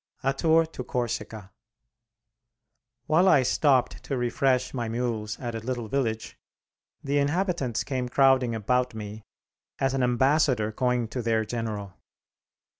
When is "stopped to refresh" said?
3.43-4.73